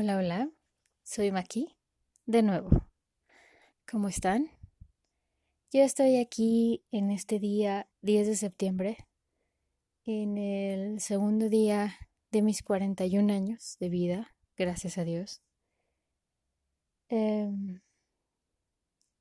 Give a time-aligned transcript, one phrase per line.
[0.00, 0.48] Hola, hola,
[1.02, 1.74] soy Maki,
[2.24, 2.70] de nuevo.
[3.90, 4.48] ¿Cómo están?
[5.72, 9.08] Yo estoy aquí en este día 10 de septiembre,
[10.04, 11.96] en el segundo día
[12.30, 15.42] de mis 41 años de vida, gracias a Dios.
[17.08, 17.80] Em,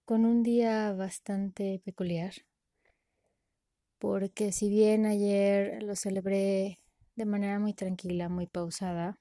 [0.05, 2.33] con un día bastante peculiar,
[3.97, 6.77] porque si bien ayer lo celebré
[7.15, 9.19] de manera muy tranquila, muy pausada,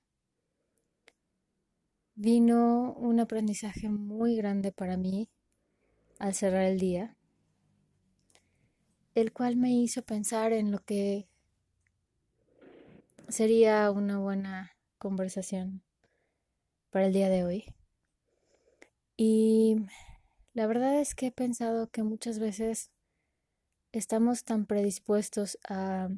[2.16, 5.28] vino un aprendizaje muy grande para mí
[6.18, 7.14] al cerrar el día,
[9.14, 11.28] el cual me hizo pensar en lo que
[13.28, 15.82] sería una buena conversación
[16.90, 17.74] para el día de hoy.
[19.18, 19.76] Y
[20.54, 22.90] la verdad es que he pensado que muchas veces
[23.92, 26.08] estamos tan predispuestos a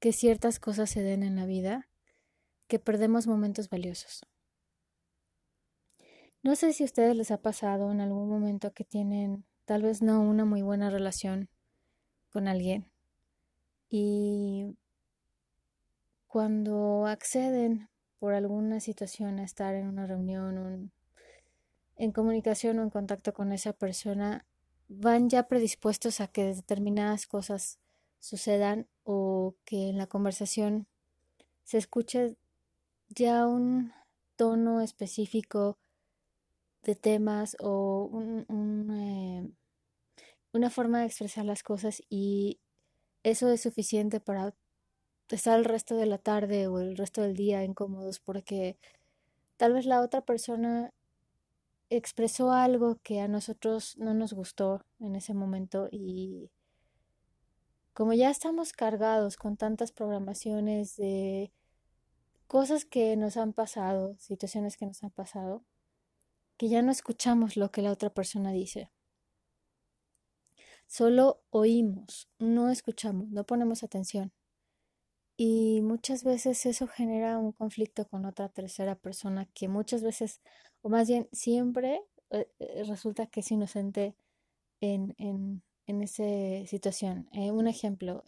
[0.00, 1.88] que ciertas cosas se den en la vida
[2.66, 4.22] que perdemos momentos valiosos.
[6.44, 10.02] No sé si a ustedes les ha pasado en algún momento que tienen tal vez
[10.02, 11.48] no una muy buena relación
[12.30, 12.92] con alguien
[13.88, 14.76] y
[16.26, 20.92] cuando acceden por alguna situación a estar en una reunión,
[21.96, 24.44] en comunicación o en contacto con esa persona,
[24.88, 27.78] van ya predispuestos a que determinadas cosas
[28.18, 30.88] sucedan o que en la conversación
[31.62, 32.36] se escuche
[33.08, 33.92] ya un
[34.36, 35.78] tono específico
[36.84, 38.10] de temas o
[38.48, 39.48] eh,
[40.52, 42.60] una forma de expresar las cosas y
[43.22, 44.54] eso es suficiente para
[45.30, 48.78] estar el resto de la tarde o el resto del día incómodos porque
[49.56, 50.92] tal vez la otra persona
[51.90, 56.50] expresó algo que a nosotros no nos gustó en ese momento y
[57.92, 61.52] como ya estamos cargados con tantas programaciones de
[62.46, 65.64] cosas que nos han pasado, situaciones que nos han pasado,
[66.56, 68.90] que ya no escuchamos lo que la otra persona dice.
[70.86, 74.32] Solo oímos, no escuchamos, no ponemos atención.
[75.36, 80.40] Y muchas veces eso genera un conflicto con otra tercera persona que muchas veces,
[80.82, 84.16] o más bien siempre, eh, eh, resulta que es inocente
[84.80, 86.24] en, en, en esa
[86.66, 87.28] situación.
[87.32, 88.24] Eh, un ejemplo,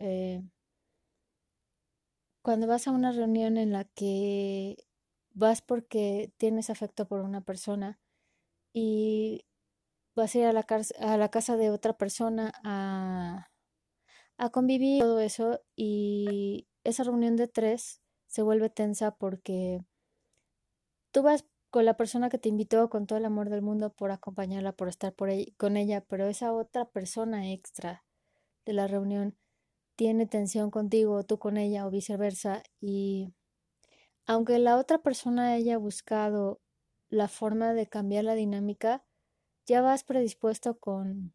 [2.42, 4.76] cuando vas a una reunión en la que
[5.34, 8.00] vas porque tienes afecto por una persona,
[8.78, 9.46] y
[10.14, 10.66] vas a ir a la,
[11.00, 13.48] a la casa de otra persona a,
[14.36, 19.80] a convivir todo eso y esa reunión de tres se vuelve tensa porque
[21.10, 24.10] tú vas con la persona que te invitó con todo el amor del mundo por
[24.10, 28.04] acompañarla, por estar por con ella, pero esa otra persona extra
[28.66, 29.38] de la reunión
[29.96, 33.32] tiene tensión contigo, tú con ella o viceversa y
[34.26, 36.60] aunque la otra persona haya buscado
[37.08, 39.04] la forma de cambiar la dinámica,
[39.66, 41.34] ya vas predispuesto con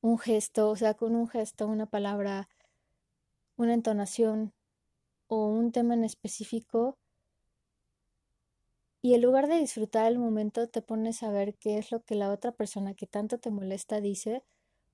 [0.00, 2.48] un gesto, o sea, con un gesto, una palabra,
[3.56, 4.52] una entonación
[5.26, 6.98] o un tema en específico.
[9.02, 12.14] Y en lugar de disfrutar el momento, te pones a ver qué es lo que
[12.14, 14.44] la otra persona que tanto te molesta dice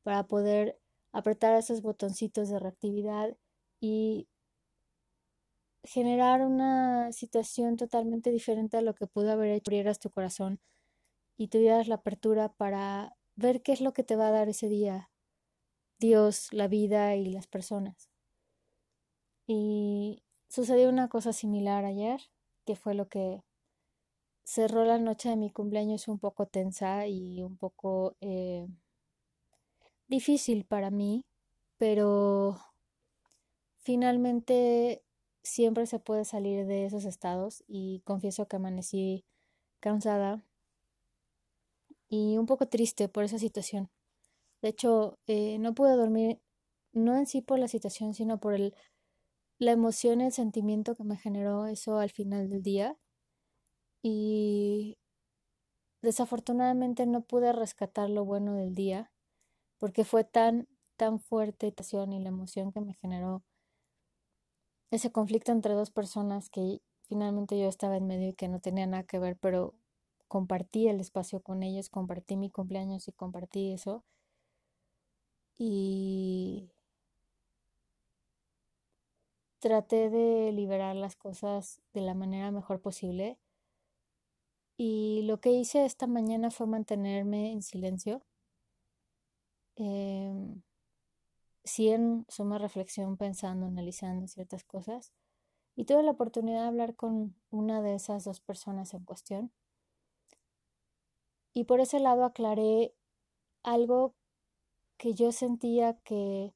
[0.02, 0.78] para poder
[1.12, 3.36] apretar esos botoncitos de reactividad
[3.80, 4.28] y
[5.84, 10.60] generar una situación totalmente diferente a lo que pudo haber hecho abrieras tu corazón
[11.36, 14.68] y tuvieras la apertura para ver qué es lo que te va a dar ese
[14.68, 15.10] día
[15.98, 18.10] Dios, la vida y las personas.
[19.46, 22.20] Y sucedió una cosa similar ayer,
[22.64, 23.42] que fue lo que
[24.44, 28.66] cerró la noche de mi cumpleaños un poco tensa y un poco eh,
[30.08, 31.24] difícil para mí,
[31.78, 32.58] pero
[33.78, 35.03] finalmente
[35.44, 39.24] siempre se puede salir de esos estados y confieso que amanecí
[39.80, 40.44] cansada
[42.08, 43.90] y un poco triste por esa situación.
[44.62, 46.40] De hecho, eh, no pude dormir,
[46.92, 48.74] no en sí por la situación, sino por el,
[49.58, 52.96] la emoción el sentimiento que me generó eso al final del día.
[54.02, 54.98] Y
[56.02, 59.10] desafortunadamente no pude rescatar lo bueno del día
[59.78, 63.42] porque fue tan, tan fuerte la situación y la emoción que me generó
[64.94, 68.86] ese conflicto entre dos personas que finalmente yo estaba en medio y que no tenía
[68.86, 69.74] nada que ver, pero
[70.28, 74.04] compartí el espacio con ellos, compartí mi cumpleaños y compartí eso.
[75.58, 76.70] Y
[79.60, 83.38] traté de liberar las cosas de la manera mejor posible.
[84.76, 88.22] Y lo que hice esta mañana fue mantenerme en silencio.
[89.76, 90.32] Eh,
[91.64, 95.12] sí en suma reflexión, pensando, analizando ciertas cosas,
[95.76, 99.52] Y tuve la oportunidad de hablar con una de esas dos personas en cuestión.
[101.54, 102.94] Y por ese lado aclaré
[103.62, 104.14] algo
[104.98, 106.54] que yo sentía que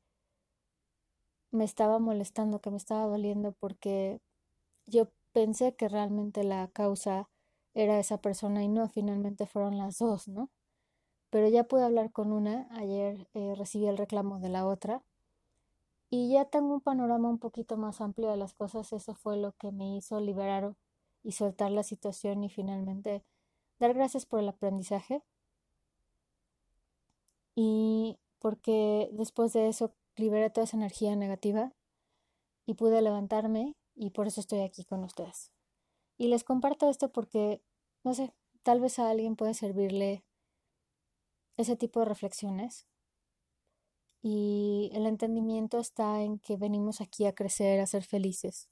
[1.50, 4.20] me estaba molestando, que me estaba doliendo, porque
[4.87, 7.31] yo pensé que realmente la causa
[7.75, 10.50] era esa persona y no, finalmente fueron las dos, ¿no?
[11.30, 15.02] Pero ya pude hablar con una, ayer eh, recibí el reclamo de la otra
[16.10, 19.52] y ya tengo un panorama un poquito más amplio de las cosas, eso fue lo
[19.52, 20.75] que me hizo liberar
[21.22, 23.22] y soltar la situación y finalmente
[23.78, 25.22] dar gracias por el aprendizaje
[27.54, 31.72] y porque después de eso liberé toda esa energía negativa
[32.66, 35.50] y pude levantarme y por eso estoy aquí con ustedes.
[36.16, 37.62] Y les comparto esto porque,
[38.04, 38.32] no sé,
[38.62, 40.25] tal vez a alguien puede servirle
[41.58, 42.87] ese tipo de reflexiones.
[44.22, 48.69] Y el entendimiento está en que venimos aquí a crecer, a ser felices.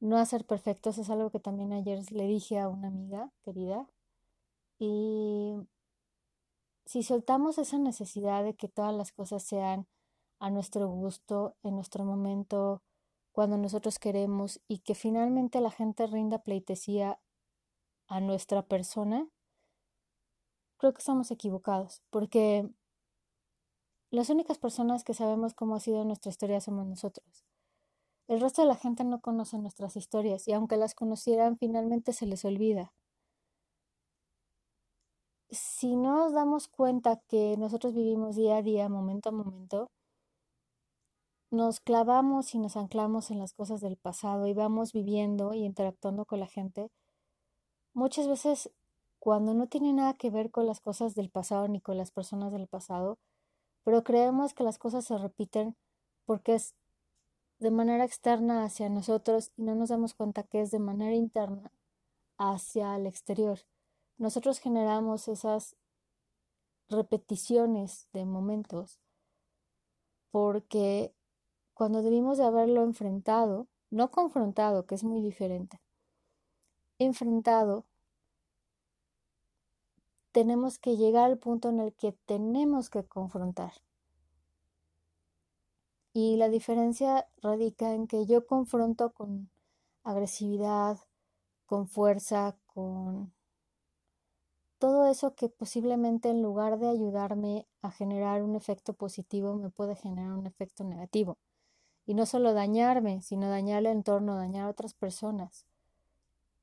[0.00, 3.88] No a ser perfectos es algo que también ayer le dije a una amiga querida.
[4.78, 5.56] Y
[6.84, 9.86] si soltamos esa necesidad de que todas las cosas sean
[10.38, 12.82] a nuestro gusto, en nuestro momento,
[13.32, 17.20] cuando nosotros queremos y que finalmente la gente rinda pleitesía
[18.08, 19.28] a nuestra persona,
[20.80, 22.70] creo que estamos equivocados, porque
[24.10, 27.44] las únicas personas que sabemos cómo ha sido nuestra historia somos nosotros.
[28.28, 32.26] El resto de la gente no conoce nuestras historias y aunque las conocieran, finalmente se
[32.26, 32.94] les olvida.
[35.50, 39.90] Si no nos damos cuenta que nosotros vivimos día a día, momento a momento,
[41.50, 46.24] nos clavamos y nos anclamos en las cosas del pasado y vamos viviendo y interactuando
[46.24, 46.88] con la gente,
[47.92, 48.70] muchas veces
[49.20, 52.52] cuando no tiene nada que ver con las cosas del pasado ni con las personas
[52.52, 53.18] del pasado,
[53.84, 55.76] pero creemos que las cosas se repiten
[56.24, 56.74] porque es
[57.58, 61.70] de manera externa hacia nosotros y no nos damos cuenta que es de manera interna
[62.38, 63.60] hacia el exterior.
[64.16, 65.76] Nosotros generamos esas
[66.88, 69.00] repeticiones de momentos
[70.30, 71.14] porque
[71.74, 75.80] cuando debimos de haberlo enfrentado, no confrontado, que es muy diferente,
[76.98, 77.84] enfrentado,
[80.32, 83.72] tenemos que llegar al punto en el que tenemos que confrontar.
[86.12, 89.50] Y la diferencia radica en que yo confronto con
[90.02, 90.98] agresividad,
[91.66, 93.32] con fuerza, con
[94.78, 99.94] todo eso que posiblemente en lugar de ayudarme a generar un efecto positivo me puede
[99.94, 101.38] generar un efecto negativo
[102.06, 105.66] y no solo dañarme, sino dañar el entorno, dañar a otras personas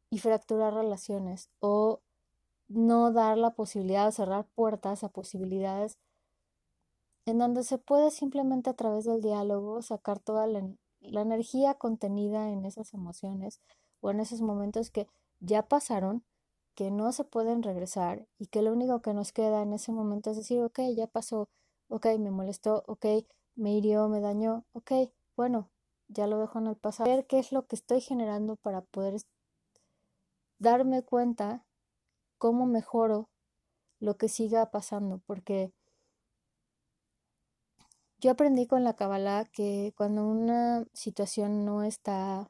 [0.10, 2.02] y fracturar relaciones o
[2.68, 5.98] no dar la posibilidad de cerrar puertas a posibilidades
[7.26, 10.68] en donde se puede simplemente a través del diálogo sacar toda la,
[11.02, 13.62] la energía contenida en esas emociones
[14.00, 15.08] o en esos momentos que
[15.40, 16.24] ya pasaron,
[16.76, 20.32] que no se pueden regresar y que lo único que nos queda en ese momento
[20.32, 21.50] es decir, ok, ya pasó,
[21.90, 23.06] ok, me molestó, ok,
[23.56, 24.92] me hirió, me dañó, ok,
[25.36, 25.70] bueno,
[26.08, 29.20] ya lo dejo en el pasado, ver qué es lo que estoy generando para poder
[30.60, 31.67] darme cuenta
[32.38, 33.30] cómo mejoro
[34.00, 35.72] lo que siga pasando, porque
[38.20, 42.50] yo aprendí con la Kabbalah que cuando una situación no está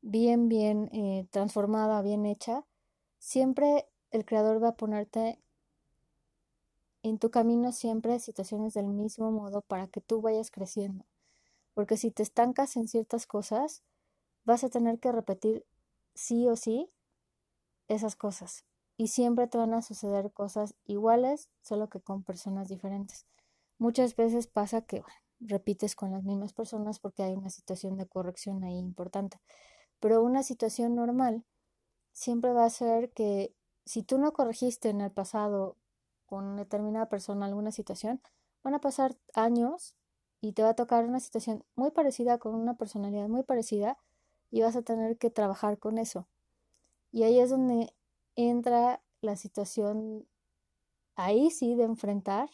[0.00, 2.64] bien, bien eh, transformada, bien hecha,
[3.18, 5.38] siempre el creador va a ponerte
[7.02, 11.04] en tu camino siempre situaciones del mismo modo para que tú vayas creciendo
[11.74, 13.82] porque si te estancas en ciertas cosas,
[14.44, 15.66] vas a tener que repetir
[16.14, 16.90] sí o sí
[17.88, 18.64] esas cosas.
[18.96, 23.26] Y siempre te van a suceder cosas iguales, solo que con personas diferentes.
[23.78, 25.02] Muchas veces pasa que
[25.40, 29.40] repites con las mismas personas porque hay una situación de corrección ahí importante.
[30.00, 31.44] Pero una situación normal
[32.12, 35.76] siempre va a ser que si tú no corregiste en el pasado
[36.26, 38.20] con determinada persona alguna situación,
[38.62, 39.94] van a pasar años
[40.40, 43.98] y te va a tocar una situación muy parecida con una personalidad muy parecida
[44.50, 46.28] y vas a tener que trabajar con eso.
[47.12, 47.92] Y ahí es donde
[48.36, 50.26] entra la situación,
[51.16, 52.50] ahí sí, de enfrentar,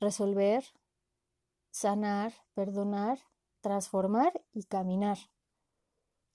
[0.00, 0.64] resolver,
[1.70, 3.18] sanar, perdonar,
[3.60, 5.18] transformar y caminar.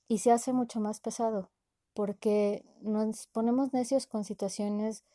[0.07, 1.51] Y se hace mucho más pesado
[1.93, 5.05] porque nos ponemos necios con situaciones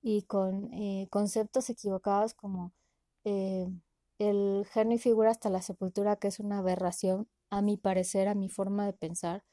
[0.00, 2.72] y con eh, conceptos equivocados como
[3.24, 3.68] eh,
[4.18, 8.34] el genio y figura hasta la sepultura, que es una aberración, a mi parecer, a
[8.34, 9.44] mi forma de pensar,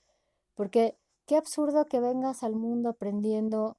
[0.53, 3.77] porque qué absurdo que vengas al mundo aprendiendo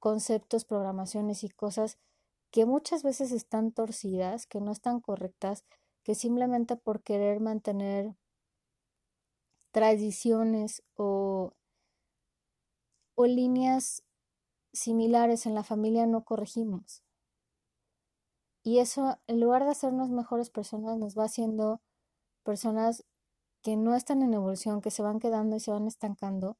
[0.00, 1.96] conceptos, programaciones y cosas
[2.50, 5.64] que muchas veces están torcidas, que no están correctas,
[6.02, 8.16] que simplemente por querer mantener
[9.70, 11.54] tradiciones o,
[13.14, 14.02] o líneas
[14.72, 17.04] similares en la familia no corregimos.
[18.64, 21.80] Y eso, en lugar de hacernos mejores personas, nos va haciendo
[22.42, 23.04] personas
[23.62, 26.58] que no están en evolución, que se van quedando y se van estancando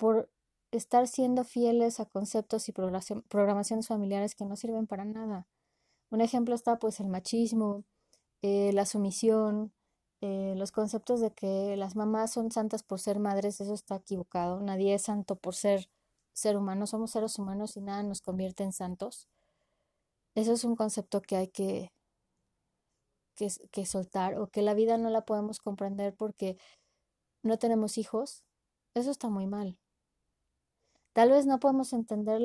[0.00, 0.30] por
[0.72, 5.46] estar siendo fieles a conceptos y programaciones familiares que no sirven para nada.
[6.10, 7.84] Un ejemplo está pues el machismo,
[8.40, 9.74] eh, la sumisión,
[10.22, 14.60] eh, los conceptos de que las mamás son santas por ser madres, eso está equivocado.
[14.62, 15.90] Nadie es santo por ser
[16.32, 19.28] ser humano, somos seres humanos y nada nos convierte en santos.
[20.34, 21.92] Eso es un concepto que hay que,
[23.34, 26.56] que, que soltar o que la vida no la podemos comprender porque
[27.42, 28.44] no tenemos hijos.
[28.94, 29.78] Eso está muy mal.
[31.12, 32.40] Tal vez no podemos entender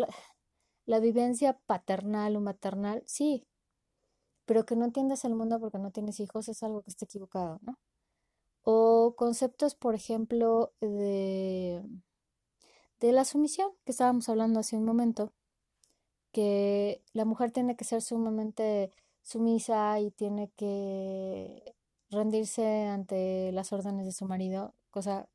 [0.85, 3.47] la, vivencia paternal o maternal, sí,
[4.45, 7.59] pero que no entiendas el mundo porque no tienes hijos es algo que está equivocado,
[7.63, 7.79] ¿no?
[8.63, 11.83] O conceptos, por ejemplo, de,
[12.99, 15.33] de la sumisión, que estábamos hablando hace un momento,
[16.31, 18.91] que la mujer tiene que ser sumamente
[19.21, 21.75] sumisa y tiene que
[22.09, 25.29] rendirse ante las órdenes de su marido, cosa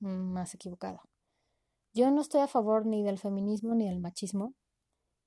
[0.00, 1.02] más equivocada.
[1.92, 4.54] Yo no estoy a favor ni del feminismo ni del machismo.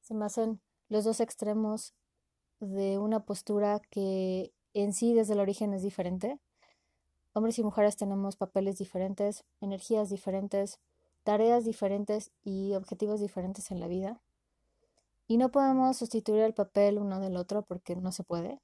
[0.01, 0.25] Se me
[0.87, 1.93] los dos extremos
[2.59, 6.39] de una postura que en sí desde el origen es diferente.
[7.33, 10.79] Hombres y mujeres tenemos papeles diferentes, energías diferentes,
[11.23, 14.21] tareas diferentes y objetivos diferentes en la vida.
[15.27, 18.61] Y no podemos sustituir el papel uno del otro porque no se puede.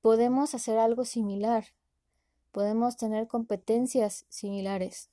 [0.00, 1.66] Podemos hacer algo similar,
[2.52, 5.10] podemos tener competencias similares,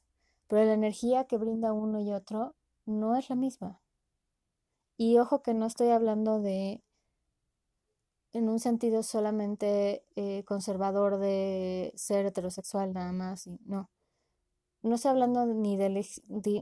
[0.51, 3.81] pero la energía que brinda uno y otro no es la misma.
[4.97, 6.83] Y ojo que no estoy hablando de
[8.33, 13.89] en un sentido solamente eh, conservador de ser heterosexual nada más, y no.
[14.81, 16.05] No estoy hablando ni de,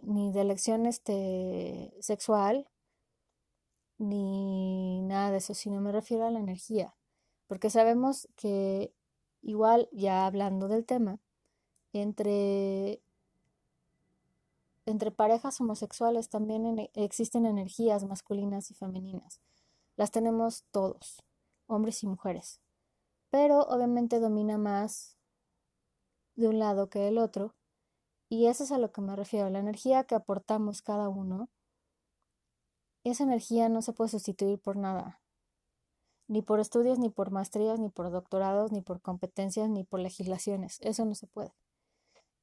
[0.04, 2.70] ni de elección este, sexual,
[3.98, 6.96] ni nada de eso, sino me refiero a la energía,
[7.48, 8.94] porque sabemos que
[9.42, 11.20] igual, ya hablando del tema,
[11.92, 13.02] entre
[14.90, 19.40] entre parejas homosexuales también existen energías masculinas y femeninas.
[19.96, 21.24] Las tenemos todos,
[21.68, 22.60] hombres y mujeres.
[23.30, 25.18] Pero obviamente domina más
[26.36, 27.54] de un lado que del otro.
[28.30, 29.50] Y eso es a lo que me refiero.
[29.50, 31.50] La energía que aportamos cada uno,
[33.04, 35.22] esa energía no se puede sustituir por nada.
[36.28, 40.78] Ni por estudios, ni por maestrías, ni por doctorados, ni por competencias, ni por legislaciones.
[40.82, 41.54] Eso no se puede.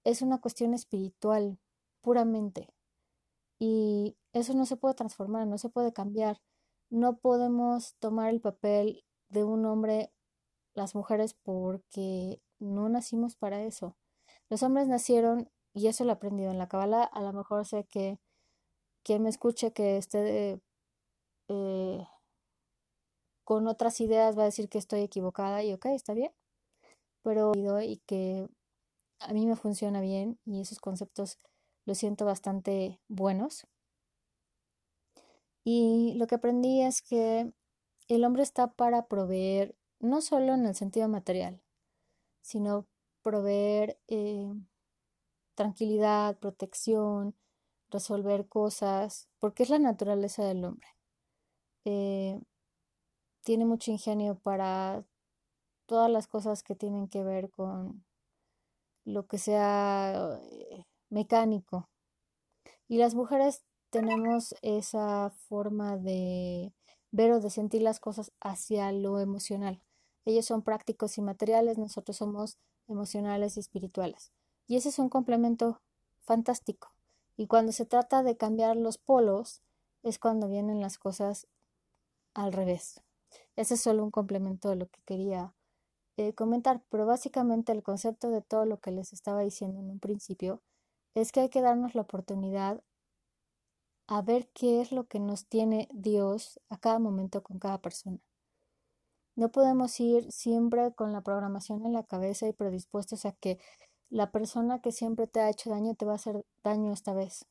[0.05, 1.59] Es una cuestión espiritual,
[2.07, 2.69] puramente.
[3.59, 6.41] Y eso no se puede transformar, no se puede cambiar.
[6.89, 10.13] No podemos tomar el papel de un hombre,
[10.77, 13.97] las mujeres, porque no nacimos para eso.
[14.49, 17.89] Los hombres nacieron, y eso lo he aprendido en la Kabbalah, a lo mejor sé
[17.91, 18.21] que
[19.03, 20.61] quien me escuche que esté
[21.49, 22.07] eh,
[23.45, 26.31] con otras ideas va a decir que estoy equivocada y ok, está bien,
[27.25, 28.47] pero y que
[29.19, 31.41] a mí me funciona bien y esos conceptos
[31.87, 33.66] lo siento bastante buenos.
[35.64, 37.52] Y lo que aprendí es que
[38.09, 41.61] el hombre está para proveer, no solo en el sentido material,
[42.43, 42.87] sino
[43.23, 44.52] proveer eh,
[45.55, 47.35] tranquilidad, protección,
[47.90, 50.88] resolver cosas, porque es la naturaleza del hombre.
[51.85, 52.40] Eh,
[53.43, 55.05] tiene mucho ingenio para
[55.87, 58.05] todas las cosas que tienen que ver con
[59.05, 61.89] lo que sea eh, mecánico.
[62.89, 66.73] Y las mujeres tenemos esa forma de
[67.11, 69.83] ver o de sentir las cosas hacia lo emocional.
[70.25, 72.59] Ellos son prácticos y materiales, nosotros somos
[72.89, 74.33] emocionales y espirituales.
[74.67, 75.81] Y ese es un complemento
[76.23, 76.93] fantástico.
[77.37, 79.63] Y cuando se trata de cambiar los polos,
[80.03, 81.47] es cuando vienen las cosas
[82.35, 83.03] al revés.
[83.57, 85.55] Ese es solo un complemento de lo que quería
[86.17, 90.01] eh, comentar, pero básicamente el concepto de todo lo que les estaba diciendo en un
[90.01, 90.63] principio
[91.17, 92.83] es que hay que darnos la oportunidad
[94.07, 98.19] a ver qué es lo que nos tiene Dios a cada momento con cada persona.
[99.35, 103.59] No podemos ir siempre con la programación en la cabeza y predispuestos a que
[104.11, 107.47] la persona que siempre te ha hecho daño te va a hacer daño esta vez.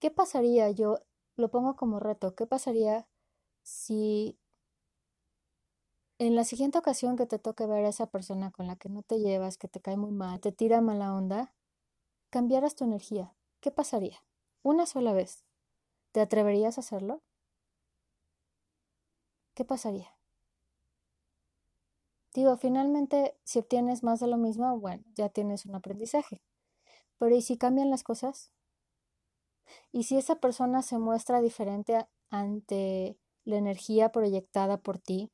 [0.00, 0.70] ¿Qué pasaría?
[0.70, 0.98] Yo
[1.36, 2.34] lo pongo como reto.
[2.34, 3.06] ¿Qué pasaría
[3.62, 4.38] si
[6.18, 9.02] en la siguiente ocasión que te toque ver a esa persona con la que no
[9.02, 11.52] te llevas, que te cae muy mal, te tira mala onda,
[12.32, 14.24] cambiaras tu energía, ¿qué pasaría?
[14.62, 15.44] Una sola vez.
[16.12, 17.20] ¿Te atreverías a hacerlo?
[19.52, 20.16] ¿Qué pasaría?
[22.32, 26.40] Digo, finalmente, si obtienes más de lo mismo, bueno, ya tienes un aprendizaje.
[27.18, 28.50] Pero ¿y si cambian las cosas?
[29.92, 35.30] ¿Y si esa persona se muestra diferente ante la energía proyectada por ti,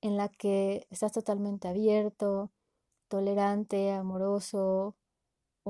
[0.00, 2.50] en la que estás totalmente abierto,
[3.08, 4.96] tolerante, amoroso,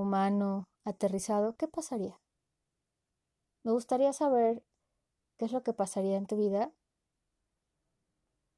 [0.01, 1.57] humano, aterrizado?
[1.57, 2.21] ¿Qué pasaría?
[3.63, 4.65] Me gustaría saber
[5.37, 6.73] qué es lo que pasaría en tu vida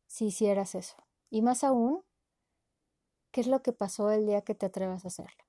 [0.06, 0.96] si hicieras eso.
[1.30, 2.04] Y más aún,
[3.32, 5.44] ¿qué es lo que pasó el día que te atrevas a hacerlo?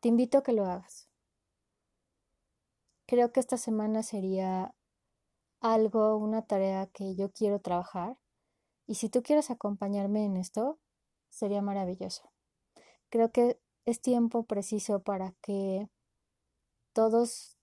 [0.00, 1.08] Te invito a que lo hagas.
[3.06, 4.74] Creo que esta semana sería
[5.60, 8.18] algo, una tarea que yo quiero trabajar.
[8.86, 10.78] Y si tú quieres acompañarme en esto,
[11.28, 12.30] sería maravilloso.
[13.10, 15.88] Creo que es tiempo preciso para que
[16.92, 17.56] todos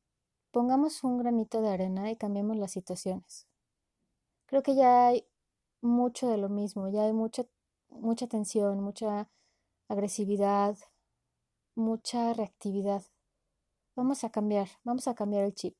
[0.50, 3.48] pongamos un granito de arena y cambiemos las situaciones.
[4.48, 5.27] Creo que ya hay
[5.82, 7.44] mucho de lo mismo, ya hay mucha,
[7.89, 9.29] mucha tensión, mucha
[9.88, 10.75] agresividad,
[11.75, 13.03] mucha reactividad.
[13.96, 15.79] Vamos a cambiar, vamos a cambiar el chip.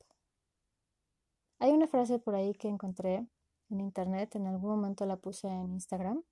[1.58, 3.28] Hay una frase por ahí que encontré
[3.72, 6.24] en internet, en algún momento la puse en Instagram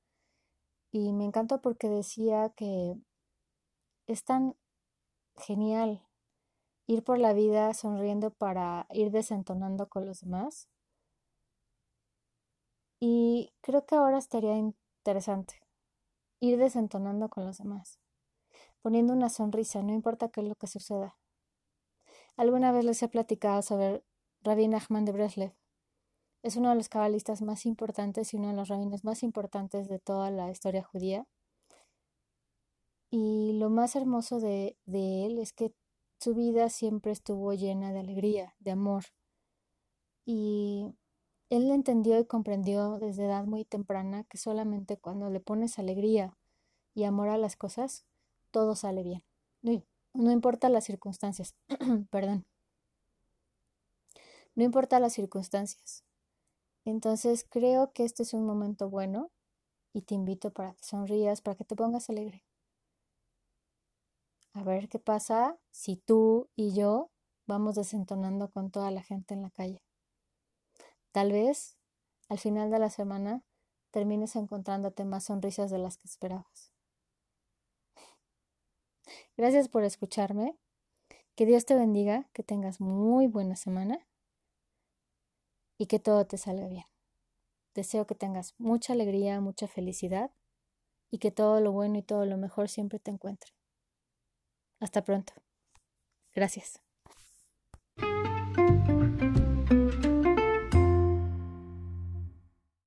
[0.91, 2.95] y me encantó porque decía que
[4.07, 4.55] es tan
[5.37, 6.05] genial
[6.87, 10.69] ir por la vida sonriendo para ir desentonando con los demás
[12.99, 15.63] y creo que ahora estaría interesante
[16.43, 17.99] ir desentonando con los demás,
[18.81, 21.15] poniendo una sonrisa, no importa qué es lo que suceda.
[22.35, 24.03] Alguna vez les he platicado sobre
[24.41, 25.53] Rabbi Nachman de Breslev.
[26.41, 29.99] Es uno de los cabalistas más importantes y uno de los rabinos más importantes de
[29.99, 31.25] toda la historia judía.
[33.15, 35.71] Y lo más hermoso de, él es que
[36.19, 39.03] su vida siempre estuvo llena de alegría, de amor.
[40.25, 40.95] Y
[41.51, 46.35] él entendió y comprendió desde edad muy temprana que solamente cuando le pones alegría
[46.95, 48.03] y amor a las cosas,
[48.49, 49.23] todo sale bien.
[49.61, 49.83] No,
[50.15, 51.53] no importa las circunstancias,
[52.09, 52.47] perdón.
[54.55, 56.03] No importa las circunstancias.
[56.83, 59.29] Entonces creo que este es un momento bueno
[59.93, 62.43] y te invito para que sonrías, para que te pongas alegre.
[64.53, 67.09] A ver qué pasa si tú y yo
[67.47, 69.83] vamos desentonando con toda la gente en la calle.
[71.11, 71.77] Tal vez
[72.29, 73.43] al final de la semana
[73.91, 76.71] termines encontrándote más sonrisas de las que esperabas.
[79.37, 80.55] Gracias por escucharme.
[81.35, 84.07] Que Dios te bendiga, que tengas muy buena semana
[85.79, 86.85] y que todo te salga bien.
[87.73, 90.29] Deseo que tengas mucha alegría, mucha felicidad
[91.09, 93.51] y que todo lo bueno y todo lo mejor siempre te encuentre.
[94.83, 95.31] Hasta pronto.
[96.35, 96.81] Gracias.